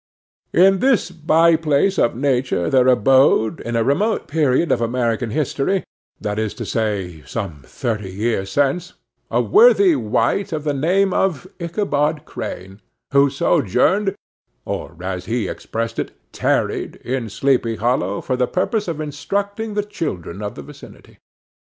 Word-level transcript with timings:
In 0.51 0.79
this 0.79 1.11
by 1.11 1.55
place 1.55 1.99
of 1.99 2.15
nature 2.15 2.71
there 2.71 2.87
abode, 2.87 3.59
in 3.61 3.75
a 3.75 3.83
remote 3.83 4.27
period 4.27 4.71
of 4.71 4.81
American 4.81 5.29
history, 5.29 5.83
that 6.19 6.39
is 6.39 6.55
to 6.55 6.65
say, 6.65 7.21
some 7.27 7.61
thirty 7.63 8.09
years 8.09 8.49
since, 8.49 8.93
a 9.29 9.39
worthy 9.41 9.95
wight 9.95 10.53
of 10.53 10.63
the 10.63 10.73
name 10.73 11.13
of 11.13 11.45
Ichabod 11.59 12.25
Crane, 12.25 12.81
who 13.11 13.29
sojourned, 13.29 14.15
or, 14.65 14.95
as 15.03 15.25
he 15.25 15.47
expressed 15.47 15.99
it, 15.99 16.17
"tarried," 16.33 16.95
in 17.05 17.29
Sleepy 17.29 17.75
Hollow, 17.75 18.21
for 18.21 18.35
the 18.35 18.47
purpose 18.47 18.87
of 18.87 18.99
instructing 18.99 19.75
the 19.75 19.83
children 19.83 20.41
of 20.41 20.55
the 20.55 20.63
vicinity. 20.63 21.19